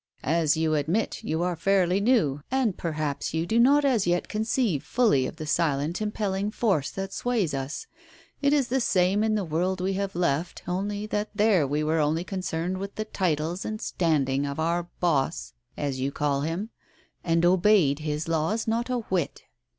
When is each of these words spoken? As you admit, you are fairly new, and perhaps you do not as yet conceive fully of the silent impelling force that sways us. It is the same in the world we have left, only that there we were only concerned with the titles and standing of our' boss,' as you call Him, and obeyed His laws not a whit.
As 0.23 0.57
you 0.57 0.73
admit, 0.73 1.23
you 1.23 1.43
are 1.43 1.55
fairly 1.55 1.99
new, 2.01 2.41
and 2.49 2.75
perhaps 2.75 3.35
you 3.35 3.45
do 3.45 3.59
not 3.59 3.85
as 3.85 4.07
yet 4.07 4.27
conceive 4.27 4.83
fully 4.83 5.27
of 5.27 5.35
the 5.35 5.45
silent 5.45 6.01
impelling 6.01 6.49
force 6.49 6.89
that 6.89 7.13
sways 7.13 7.53
us. 7.53 7.85
It 8.41 8.51
is 8.51 8.69
the 8.69 8.81
same 8.81 9.23
in 9.23 9.35
the 9.35 9.45
world 9.45 9.79
we 9.79 9.93
have 9.93 10.15
left, 10.15 10.63
only 10.67 11.05
that 11.05 11.29
there 11.35 11.67
we 11.67 11.83
were 11.83 11.99
only 11.99 12.23
concerned 12.23 12.79
with 12.79 12.95
the 12.95 13.05
titles 13.05 13.63
and 13.63 13.79
standing 13.79 14.43
of 14.47 14.59
our' 14.59 14.89
boss,' 15.01 15.53
as 15.77 15.99
you 15.99 16.11
call 16.11 16.41
Him, 16.41 16.71
and 17.23 17.45
obeyed 17.45 17.99
His 17.99 18.27
laws 18.27 18.67
not 18.67 18.89
a 18.89 19.01
whit. 19.11 19.43